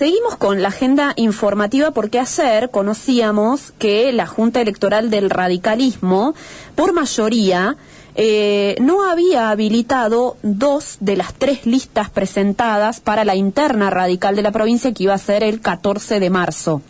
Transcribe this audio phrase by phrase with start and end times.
[0.00, 6.34] seguimos con la agenda informativa porque ayer conocíamos que la Junta Electoral del Radicalismo,
[6.74, 7.76] por mayoría,
[8.22, 14.42] eh, no había habilitado dos de las tres listas presentadas para la interna radical de
[14.42, 16.82] la provincia que iba a ser el 14 de marzo.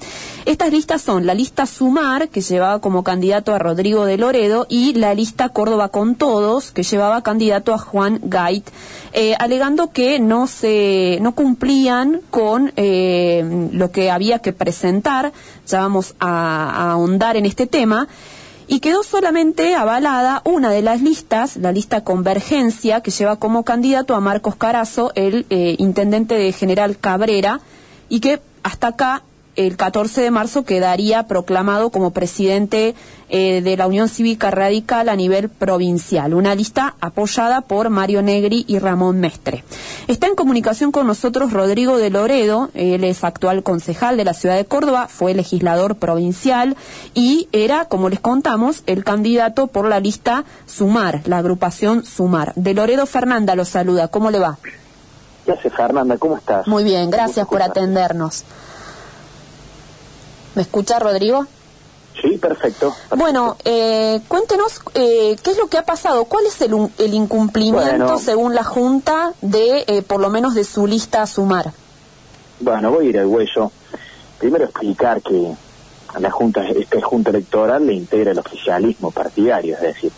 [0.45, 4.95] Estas listas son la lista Sumar, que llevaba como candidato a Rodrigo de Loredo, y
[4.95, 8.69] la lista Córdoba con Todos, que llevaba candidato a Juan Gait,
[9.13, 15.33] eh, alegando que no se no cumplían con eh, lo que había que presentar.
[15.69, 18.09] Ya vamos a ahondar en este tema
[18.71, 24.15] y quedó solamente avalada una de las listas, la lista Convergencia, que lleva como candidato
[24.15, 27.61] a Marcos Carazo, el eh, intendente de General Cabrera,
[28.09, 29.25] y que hasta acá
[29.57, 32.95] el 14 de marzo quedaría proclamado como presidente
[33.31, 36.35] eh, de la Unión Cívica Radical a nivel provincial.
[36.35, 39.65] Una lista apoyada por Mario Negri y Ramón Mestre.
[40.09, 44.57] Está en comunicación con nosotros Rodrigo de Loredo, él es actual concejal de la ciudad
[44.57, 46.77] de Córdoba, fue legislador provincial
[47.15, 52.53] y era, como les contamos, el candidato por la lista Sumar, la agrupación Sumar.
[52.57, 54.59] De Loredo Fernanda lo saluda, ¿cómo le va?
[55.47, 56.67] Gracias Fernanda, ¿cómo estás?
[56.67, 58.45] Muy bien, gracias por atendernos.
[60.55, 61.47] ¿Me escucha, Rodrigo?
[62.21, 62.95] Sí, perfecto.
[63.17, 68.19] Bueno, eh, cuéntenos eh, qué es lo que ha pasado, cuál es el, el incumplimiento
[68.19, 71.73] según la Junta de, eh, por lo menos, de su lista a sumar.
[72.61, 73.73] Bueno, voy a ir al hueso.
[74.39, 75.55] Primero explicar que
[76.15, 80.13] a la Junta, esta Junta Electoral le integra el oficialismo partidario, es decir,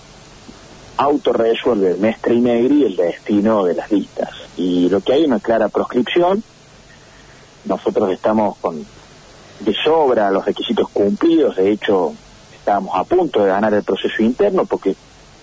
[0.97, 4.31] autorresuelve Mestre y Negri el destino de las listas.
[4.57, 6.43] Y lo que hay es una clara proscripción.
[7.65, 8.85] Nosotros estamos con
[9.61, 12.15] de sobra los requisitos cumplidos, de hecho
[12.55, 14.95] estábamos a punto de ganar el proceso interno porque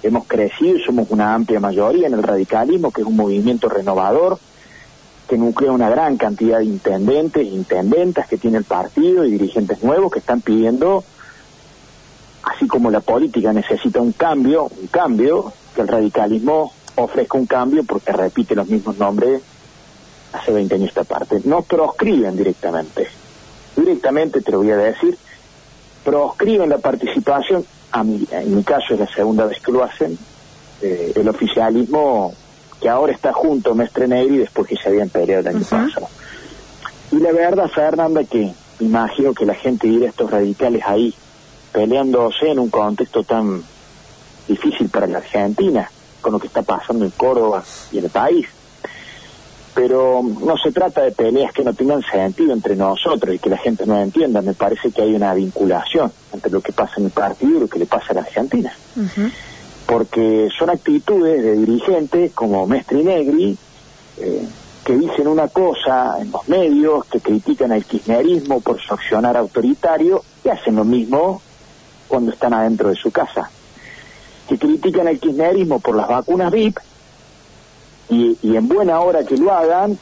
[0.04, 4.40] hemos crecido y somos una amplia mayoría en el radicalismo, que es un movimiento renovador,
[5.28, 10.12] que nuclea una gran cantidad de intendentes intendentas que tiene el partido y dirigentes nuevos
[10.12, 11.04] que están pidiendo,
[12.44, 17.84] así como la política necesita un cambio, un cambio, que el radicalismo ofrezca un cambio
[17.84, 19.42] porque repite los mismos nombres
[20.34, 21.42] hace 20 años esta parte.
[21.44, 23.19] No proscriben directamente
[23.76, 25.18] directamente, te lo voy a decir,
[26.04, 30.18] proscriben la participación, a en mi caso es la segunda vez que lo hacen,
[30.82, 32.34] eh, el oficialismo
[32.80, 36.08] que ahora está junto a Mestre Negri después que se habían peleado el año pasado.
[37.12, 41.14] Y la verdad, Fernanda, que imagino que la gente a estos radicales ahí
[41.74, 43.64] peleándose en un contexto tan
[44.48, 45.90] difícil para la Argentina,
[46.22, 48.48] con lo que está pasando en Córdoba y en el país
[49.80, 53.58] pero no se trata de peleas que no tengan sentido entre nosotros y que la
[53.58, 54.42] gente no entienda.
[54.42, 57.70] Me parece que hay una vinculación entre lo que pasa en el partido y lo
[57.70, 58.74] que le pasa a la Argentina.
[59.86, 63.58] Porque son actitudes de dirigentes como Mestre y Negri
[64.18, 64.46] eh,
[64.84, 70.26] que dicen una cosa en los medios, que critican al kirchnerismo por su accionar autoritario
[70.44, 71.42] y hacen lo mismo
[72.10, 73.50] cuando están adentro de su casa.
[74.46, 76.80] Que critican al kirchnerismo por las vacunas VIP
[78.10, 79.98] y, en buena hora que lo hagan,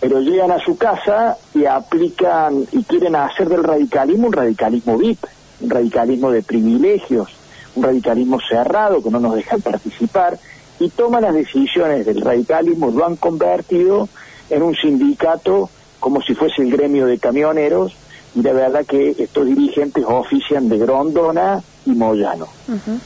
[0.00, 5.24] pero llegan a su casa y aplican y quieren hacer del radicalismo un radicalismo VIP,
[5.60, 7.28] un radicalismo de privilegios,
[7.74, 10.38] un radicalismo cerrado que no nos dejan participar
[10.78, 14.08] y toman las decisiones del radicalismo, lo han convertido
[14.50, 17.94] en un sindicato como si fuese el gremio de camioneros
[18.34, 22.48] y de verdad que estos dirigentes ofician de Grondona y Moyano.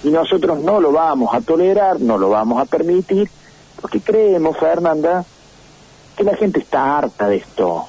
[0.02, 3.28] Y nosotros no lo vamos a tolerar, no lo vamos a permitir
[3.80, 5.24] porque creemos, Fernanda,
[6.16, 7.84] que la gente está harta de esto.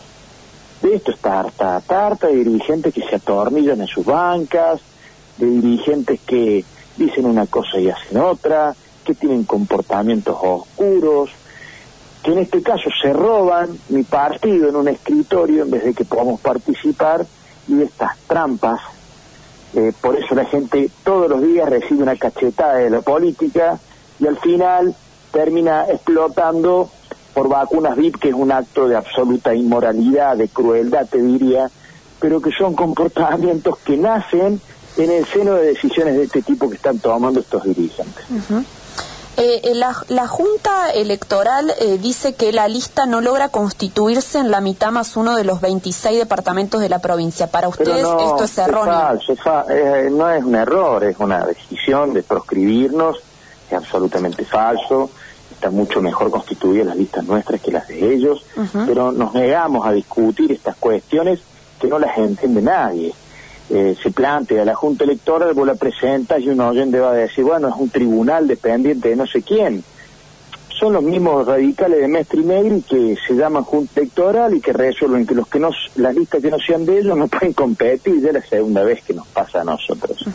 [0.81, 1.77] De esto está harta.
[1.79, 4.81] Está harta de dirigentes que se atornillan en sus bancas,
[5.37, 6.63] de dirigentes que
[6.97, 11.31] dicen una cosa y hacen otra, que tienen comportamientos oscuros,
[12.23, 16.05] que en este caso se roban mi partido en un escritorio en vez de que
[16.05, 17.25] podamos participar
[17.67, 18.81] y de estas trampas.
[19.73, 23.79] Eh, por eso la gente todos los días recibe una cachetada de la política
[24.19, 24.95] y al final
[25.31, 26.89] termina explotando
[27.33, 31.69] por vacunas VIP, que es un acto de absoluta inmoralidad, de crueldad, te diría,
[32.19, 34.59] pero que son comportamientos que nacen
[34.97, 38.25] en el seno de decisiones de este tipo que están tomando estos dirigentes.
[39.37, 44.59] Eh, eh, la, Junta Electoral eh, dice que la lista no logra constituirse en la
[44.59, 47.47] mitad más uno de los 26 departamentos de la provincia.
[47.47, 49.17] Para ustedes esto es erróneo.
[50.11, 53.21] no es un error, es una decisión de proscribirnos
[53.69, 55.09] es absolutamente falso,
[55.59, 58.45] está mucho mejor constituidas las listas nuestras que las de ellos,
[58.87, 61.41] pero nos negamos a discutir estas cuestiones
[61.81, 63.13] que no las entiende nadie.
[63.69, 67.43] Eh, se plantea la Junta Electoral, vos la presentas y un oyente va a decir,
[67.43, 69.83] bueno, es un tribunal dependiente de no sé quién.
[70.79, 74.71] son los mismos radicales de Mestre y Negri que se llaman Junta Electoral y que
[74.71, 78.21] resuelven que los que no, las listas que no sean de ellos no pueden competir,
[78.21, 80.25] ya es la segunda vez que nos pasa a nosotros.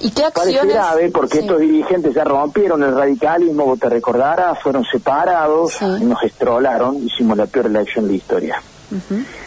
[0.00, 0.56] ¿Y qué acciones?
[0.56, 6.22] Parece grave porque estos dirigentes ya rompieron el radicalismo, vos te recordarás, fueron separados, nos
[6.22, 8.62] estrolaron, hicimos la peor elección de la historia.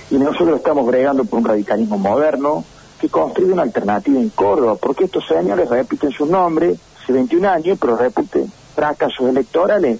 [0.09, 2.63] Y nosotros estamos bregando por un radicalismo moderno
[2.99, 7.77] que construye una alternativa en Córdoba, porque estos señores repiten su nombre hace 21 años,
[7.79, 9.99] pero repiten fracasos electorales.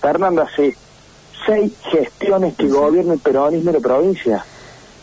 [0.00, 0.76] Fernando hace
[1.46, 4.44] seis gestiones que gobierna el peronismo en la provincia.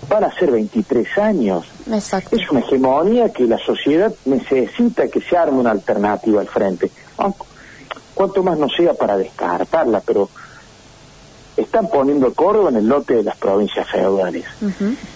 [0.10, 1.66] Van a ser 23 años.
[1.92, 2.36] Exacto.
[2.36, 6.92] Es una hegemonía que la sociedad necesita que se arme una alternativa al frente.
[8.14, 10.30] Cuanto más no sea para descartarla, pero
[11.58, 14.46] están poniendo Córdoba en el lote de las provincias feudales.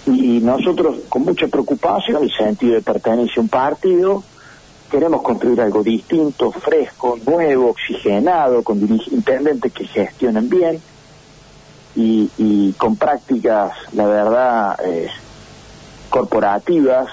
[0.05, 4.23] Y nosotros, con mucha preocupación, el sentido de pertenencia a un partido,
[4.89, 8.79] queremos construir algo distinto, fresco, nuevo, oxigenado, con
[9.11, 10.81] intendentes que gestionen bien
[11.95, 15.09] y, con prácticas, la verdad, eh,
[16.09, 17.09] corporativas,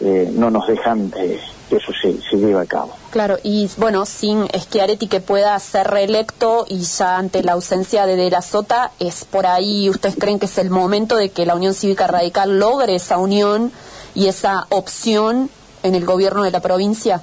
[0.00, 2.92] eh, no nos dejan eh, que eso se, se lleve a cabo.
[3.10, 8.16] Claro, y bueno, sin Schiaretti que pueda ser reelecto y ya ante la ausencia de
[8.16, 11.54] De la Sota, ¿es por ahí, ustedes creen que es el momento de que la
[11.54, 13.72] Unión Cívica Radical logre esa unión
[14.14, 15.50] y esa opción
[15.82, 17.22] en el gobierno de la provincia?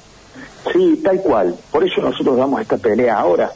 [0.74, 1.56] Sí, tal cual.
[1.72, 3.52] Por eso nosotros damos esta pelea ahora,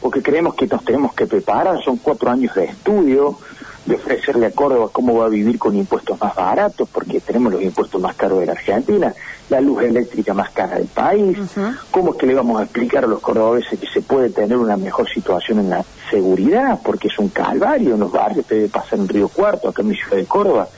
[0.00, 1.82] porque creemos que nos tenemos que preparar.
[1.82, 3.38] Son cuatro años de estudio,
[3.86, 7.62] de ofrecerle a Córdoba cómo va a vivir con impuestos más baratos, porque tenemos los
[7.62, 9.14] impuestos más caros de la Argentina,
[9.48, 11.38] la luz eléctrica más cara del país,
[11.92, 14.76] cómo es que le vamos a explicar a los cordobeses que se puede tener una
[14.76, 19.08] mejor situación en la seguridad, porque es un calvario en los barrios, debe pasar en
[19.08, 20.68] Río Cuarto, acá en mi ciudad de Córdoba,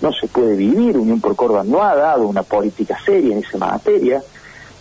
[0.00, 3.58] no se puede vivir, Unión por Córdoba no ha dado una política seria en esa
[3.58, 4.22] materia,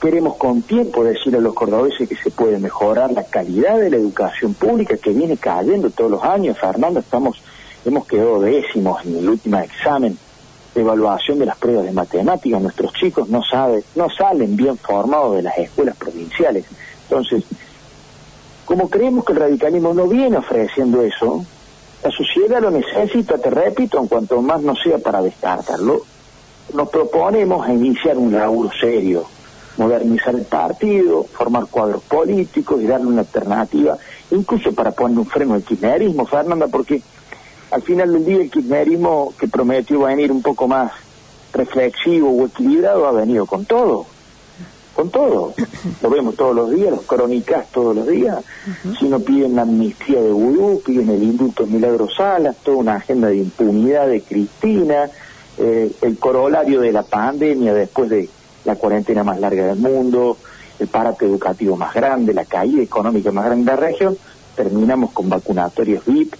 [0.02, 3.98] queremos con tiempo decir a los cordobeses que se puede mejorar la calidad de la
[3.98, 6.58] educación pública que viene cayendo todos los años.
[6.58, 7.40] Fernando, estamos,
[7.86, 10.18] hemos quedado décimos en el último examen
[10.74, 12.60] de evaluación de las pruebas de matemáticas.
[12.60, 16.66] Nuestros chicos no saben, no salen bien formados de las escuelas provinciales.
[17.04, 17.44] Entonces,
[18.66, 21.46] como creemos que el radicalismo no viene ofreciendo eso,
[22.04, 26.02] la sociedad lo necesita, te repito, en cuanto más no sea para descartarlo,
[26.74, 29.28] nos proponemos iniciar un laburo serio,
[29.78, 33.98] modernizar el partido, formar cuadros políticos y darle una alternativa,
[34.32, 37.02] incluso para poner un freno al kirchnerismo, Fernanda, porque
[37.72, 40.92] al final del día el kirchnerismo que prometió venir un poco más
[41.54, 44.06] reflexivo o equilibrado ha venido con todo,
[44.94, 45.54] con todo.
[46.02, 48.44] Lo vemos todos los días, los crónicas todos los días.
[49.00, 52.96] Si no piden la amnistía de Vudú, piden el indulto de Milagro Salas, toda una
[52.96, 55.10] agenda de impunidad de Cristina,
[55.58, 58.30] eh, el corolario de la pandemia después de
[58.66, 60.38] la cuarentena más larga del mundo,
[60.80, 64.18] el parate educativo más grande, la caída económica más grande de la región,
[64.56, 66.36] terminamos con vacunatorios VIP.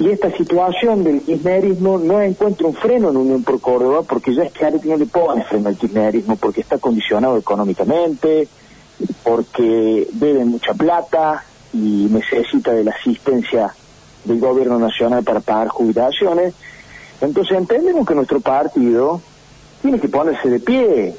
[0.00, 4.44] Y esta situación del kirchnerismo no encuentra un freno en Unión por Córdoba porque ya
[4.44, 8.46] es que no le pone freno al kirchnerismo porque está condicionado económicamente,
[9.24, 13.74] porque debe mucha plata y necesita de la asistencia
[14.24, 16.54] del gobierno nacional para pagar jubilaciones.
[17.20, 19.20] Entonces entendemos que nuestro partido
[19.82, 21.14] tiene que ponerse de pie,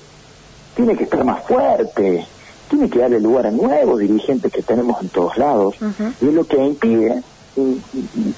[0.75, 2.25] tiene que estar más fuerte,
[2.69, 5.75] tiene que darle lugar a nuevos dirigentes que tenemos en todos lados.
[6.21, 7.21] Y es lo que impide
[7.55, 7.83] un,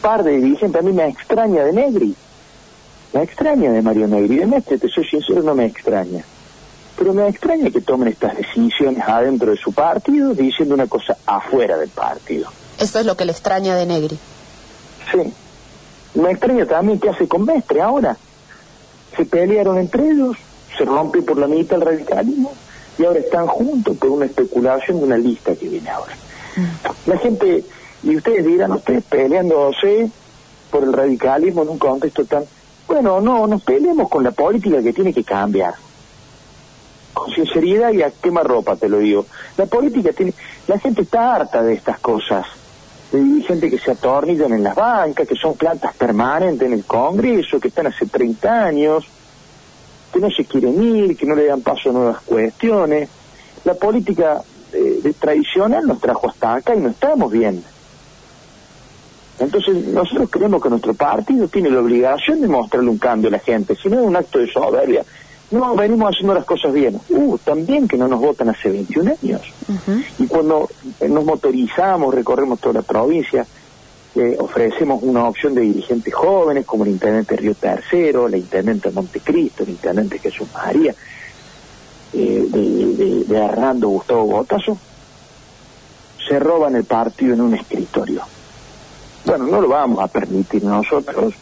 [0.01, 0.81] par de dirigentes.
[0.81, 2.15] A mí me extraña de Negri,
[3.13, 4.37] me extraña de Mario Negri.
[4.37, 6.23] De Mestre, te soy sincero, no me extraña.
[6.97, 11.77] Pero me extraña que tomen estas decisiones adentro de su partido, diciendo una cosa afuera
[11.77, 12.49] del partido.
[12.79, 14.19] Eso es lo que le extraña de Negri.
[15.11, 15.33] Sí.
[16.13, 18.17] Me extraña también qué hace con Mestre ahora
[19.15, 20.37] se pelearon entre ellos,
[20.77, 22.53] se rompe por la mitad el radicalismo
[22.97, 26.15] y ahora están juntos por una especulación de una lista que viene ahora.
[26.55, 27.09] Mm.
[27.09, 27.63] La gente,
[28.03, 30.09] y ustedes dirán, ustedes peleándose
[30.69, 32.43] por el radicalismo en un contexto tan...
[32.87, 35.73] Bueno, no, nos peleemos con la política que tiene que cambiar.
[37.13, 39.25] Con sinceridad y a quemarropa te lo digo.
[39.57, 40.33] La política tiene...
[40.67, 42.45] La gente está harta de estas cosas
[43.11, 47.59] de dirigentes que se atornillan en las bancas, que son plantas permanentes en el Congreso,
[47.59, 49.05] que están hace 30 años,
[50.13, 53.09] que no se quieren ir, que no le dan paso a nuevas cuestiones.
[53.65, 54.41] La política
[54.73, 57.63] eh, tradicional nos trajo hasta acá y no estamos bien.
[59.39, 63.39] Entonces nosotros creemos que nuestro partido tiene la obligación de mostrarle un cambio a la
[63.39, 65.03] gente, si no es un acto de soberbia
[65.51, 66.99] no, venimos haciendo las cosas bien.
[67.09, 69.41] Uh, también que no nos votan hace 21 años.
[70.17, 70.69] Y cuando
[71.07, 73.45] nos motorizamos, recorremos toda la provincia,
[74.15, 79.63] eh, ofrecemos una opción de dirigentes jóvenes como el intendente Río Tercero, la intendente Montecristo,
[79.63, 80.93] el intendente Jesús María,
[82.13, 84.77] eh, de, de, Hernando Gustavo Botazo,
[86.27, 88.21] se roban el partido en un escritorio.
[89.25, 91.33] Bueno, no lo vamos a permitir nosotros,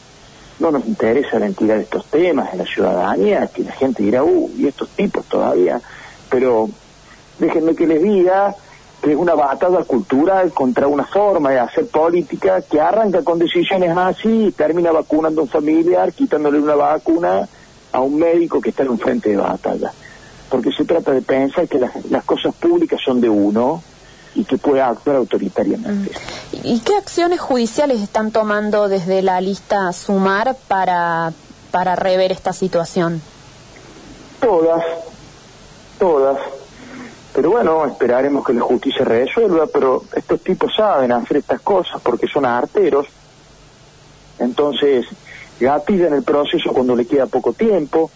[0.59, 4.23] no nos interesa la entidad de estos temas en la ciudadanía, que la gente dirá,
[4.23, 5.81] uh, y estos tipos todavía,
[6.29, 6.69] pero
[7.39, 8.55] déjenme que les diga
[9.01, 13.95] que es una batalla cultural contra una forma de hacer política que arranca con decisiones
[13.95, 17.47] así y termina vacunando a un familiar, quitándole una vacuna
[17.91, 19.93] a un médico que está en un frente de batalla.
[20.49, 23.81] Porque se trata de pensar que las cosas públicas son de uno
[24.35, 26.11] y que puede actuar autoritariamente.
[26.11, 26.57] Mm.
[26.63, 31.33] ¿Y qué acciones judiciales están tomando desde la lista Sumar para,
[31.71, 33.21] para rever esta situación?
[34.39, 34.83] Todas,
[35.97, 36.37] todas
[37.33, 42.27] pero bueno, esperaremos que la justicia resuelva, pero estos tipos saben hacer estas cosas porque
[42.27, 43.07] son arteros,
[44.39, 45.05] entonces
[45.59, 48.09] gatillan el proceso cuando le queda poco tiempo,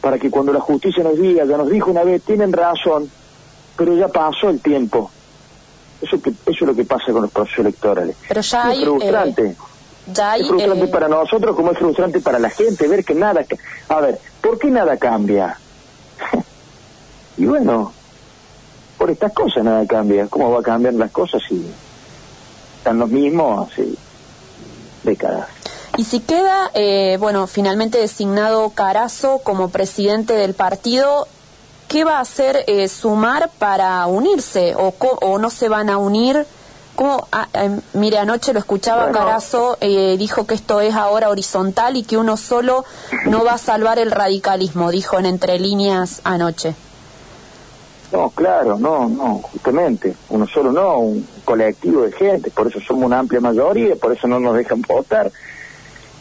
[0.00, 3.10] para que cuando la justicia nos diga, ya nos dijo una vez, tienen razón,
[3.76, 5.10] pero ya pasó el tiempo.
[6.00, 8.16] Eso, que, eso es lo que pasa con los procesos electorales.
[8.28, 9.46] Pero ya hay, es frustrante.
[9.46, 9.56] Eh,
[10.12, 13.14] ya hay, es frustrante eh, para nosotros como es frustrante para la gente ver que
[13.14, 13.44] nada...
[13.88, 15.58] A ver, ¿por qué nada cambia?
[17.36, 17.92] y bueno,
[19.00, 20.26] por estas cosas nada cambia.
[20.26, 21.64] ¿Cómo va a cambiar las cosas si
[22.76, 23.88] están los mismos hace
[25.02, 25.48] décadas?
[25.96, 31.26] Y si queda, eh, bueno, finalmente designado Carazo como presidente del partido,
[31.90, 34.74] ¿qué va a hacer eh, Sumar para unirse?
[34.76, 36.46] ¿O, o no se van a unir?
[36.94, 37.26] ¿Cómo?
[37.32, 39.18] Ah, eh, mire, anoche lo escuchaba Bueno.
[39.18, 42.84] Carazo, eh, dijo que esto es ahora horizontal y que uno solo
[43.26, 46.74] no va a salvar el radicalismo, dijo en entre líneas anoche.
[48.12, 50.14] No, claro, no, no, justamente.
[50.30, 52.50] Uno solo no, un colectivo de gente.
[52.50, 55.30] Por eso somos una amplia mayoría, por eso no nos dejan votar.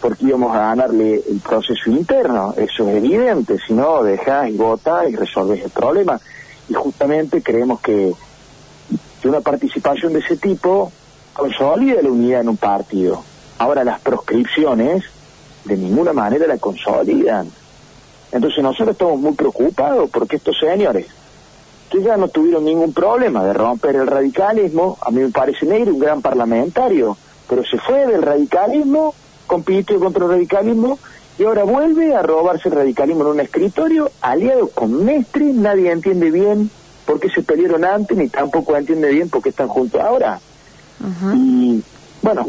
[0.01, 2.53] Porque íbamos a ganarle el proceso interno.
[2.55, 3.57] Eso es evidente.
[3.65, 6.19] Si no, dejás y votás y resolves el problema.
[6.69, 8.13] Y justamente creemos que,
[9.21, 10.91] que una participación de ese tipo
[11.33, 13.23] consolida la unidad en un partido.
[13.57, 15.03] Ahora, las proscripciones
[15.65, 17.49] de ninguna manera la consolidan.
[18.31, 21.07] Entonces nosotros estamos muy preocupados porque estos señores
[21.89, 25.93] que ya no tuvieron ningún problema de romper el radicalismo, a mí me parece negro,
[25.93, 29.15] un gran parlamentario, pero se fue del radicalismo,
[29.53, 30.99] compitió contra el radicalismo
[31.39, 36.29] y ahora vuelve a robarse el radicalismo en un escritorio aliado con Mestre, nadie entiende
[36.29, 36.69] bien
[37.05, 40.39] por qué se pelearon antes ni tampoco entiende bien por qué están juntos ahora.
[41.35, 41.81] Y
[42.21, 42.45] bueno,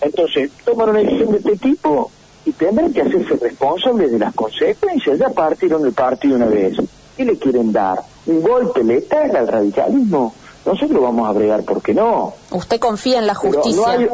[0.00, 2.10] entonces toman una decisión de este tipo
[2.46, 5.18] y tendrán que hacerse responsables de las consecuencias.
[5.18, 6.76] Ya partieron del partido una vez.
[7.16, 8.00] ¿Qué le quieren dar?
[8.26, 10.34] ¿Un golpe letal al radicalismo?
[10.64, 12.32] Nosotros vamos a bregar, ¿por qué no?
[12.50, 14.08] ¿Usted confía en la no justicia hay-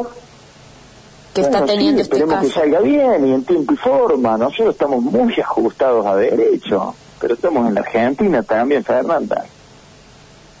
[1.37, 2.47] que está Bueno, teniendo sí, este esperemos caso?
[2.47, 4.37] que salga bien y en tiempo y forma.
[4.37, 9.45] Nosotros estamos muy ajustados a derecho, pero estamos en la Argentina también, Fernanda.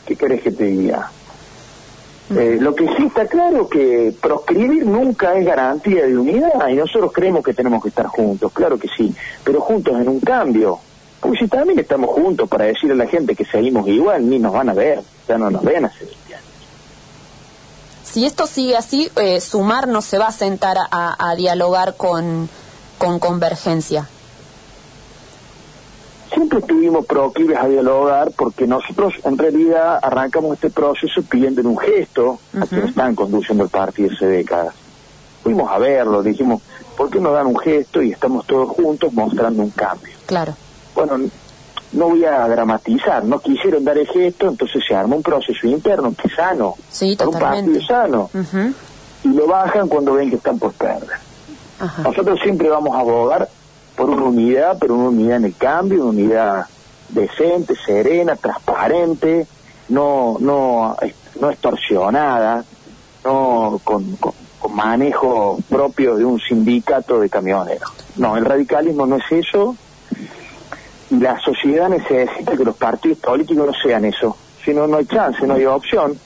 [0.05, 1.11] ¿Qué querés que te diga?
[2.29, 7.11] Eh, lo que sí está claro que proscribir nunca es garantía de unidad y nosotros
[7.13, 9.15] creemos que tenemos que estar juntos, claro que sí,
[9.45, 10.77] pero juntos en un cambio.
[11.21, 14.53] Porque si también estamos juntos para decirle a la gente que seguimos igual, ni nos
[14.53, 16.26] van a ver, ya no nos ven hace 20 años.
[18.17, 22.49] Si esto sigue así, eh, Sumar no se va a sentar a, a dialogar con,
[22.97, 24.07] con Convergencia.
[26.33, 32.39] Siempre estuvimos proclives a dialogar porque nosotros en realidad arrancamos este proceso pidiendo un gesto
[32.55, 32.67] a Ujú.
[32.69, 34.73] quienes están conduciendo el partido hace décadas.
[35.43, 36.63] Fuimos a verlo, dijimos,
[36.97, 40.15] ¿por qué no dan un gesto y estamos todos juntos mostrando un cambio?
[40.25, 40.55] Claro.
[40.95, 41.19] Bueno,
[41.93, 46.13] no voy a dramatizar, no quisieron dar el gesto, entonces se arma un proceso interno
[46.13, 48.29] que es sano, Sí, para un partido sano,
[49.23, 51.17] y lo bajan cuando ven que están por perder.
[51.79, 52.01] Ajá.
[52.03, 53.47] Nosotros siempre vamos a abogar
[53.95, 56.65] por una unidad, pero una unidad en el cambio, una unidad
[57.09, 59.47] decente, serena, transparente,
[59.89, 60.95] no, no,
[61.39, 62.63] no extorsionada,
[63.23, 67.89] no con, con- con manejo propio de un sindicato de camioneros.
[68.17, 69.75] No, el radicalismo no es eso
[71.09, 74.35] y la sociedad necesita que los partidos políticos no sean eso.
[74.63, 76.17] Si no, no hay chance, no hay opción.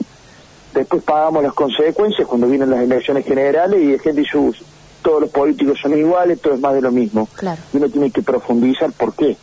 [0.73, 4.53] Después pagamos las consecuencias cuando vienen las elecciones generales y la gente dice, "Uh,
[5.01, 7.27] todos los políticos son iguales, todo es más de lo mismo.
[7.35, 7.61] Claro.
[7.73, 9.35] Y uno tiene que profundizar por qué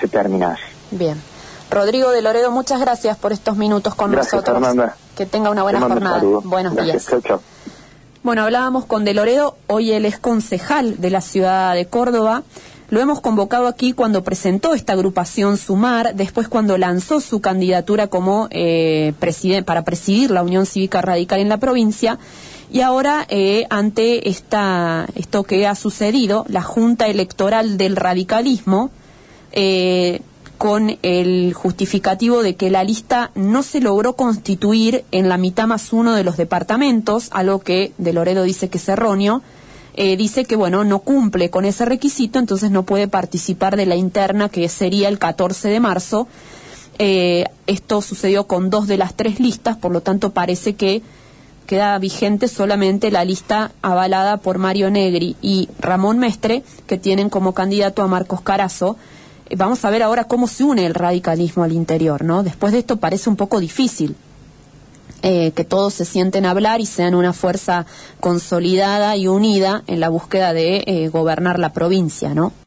[0.00, 0.62] se termina así.
[0.92, 1.20] Bien.
[1.70, 4.58] Rodrigo de Loredo, muchas gracias por estos minutos con Gracias, nosotros.
[4.58, 4.96] Fernanda.
[5.16, 6.22] Que tenga una buena un jornada.
[6.44, 6.96] Buenos Gracias.
[6.96, 7.06] días.
[7.10, 7.40] Chau, chau.
[8.22, 12.42] Bueno, hablábamos con De Loredo, hoy él es concejal de la ciudad de Córdoba.
[12.92, 18.48] Lo hemos convocado aquí cuando presentó esta agrupación Sumar, después cuando lanzó su candidatura como
[18.50, 19.14] eh,
[19.64, 22.18] para presidir la Unión Cívica Radical en la provincia.
[22.70, 28.90] Y ahora, eh, ante esta, esto que ha sucedido, la Junta Electoral del Radicalismo
[29.52, 30.20] eh,
[30.58, 35.94] con el justificativo de que la lista no se logró constituir en la mitad más
[35.94, 39.40] uno de los departamentos, algo que De Loredo dice que es erróneo.
[39.94, 43.96] Eh, dice que bueno no cumple con ese requisito, entonces no puede participar de la
[43.96, 46.28] interna que sería el 14 de marzo.
[46.98, 51.02] Eh, esto sucedió con dos de las tres listas, por lo tanto parece que
[51.66, 57.54] queda vigente solamente la lista avalada por Mario Negri y Ramón Mestre, que tienen como
[57.54, 58.96] candidato a Marcos Carazo.
[59.48, 62.42] Eh, vamos a ver ahora cómo se une el radicalismo al interior, ¿no?
[62.42, 64.16] Después de esto parece un poco difícil.
[65.24, 67.86] Eh, que todos se sienten a hablar y sean una fuerza
[68.18, 72.52] consolidada y unida en la búsqueda de eh, gobernar la provincia, ¿no?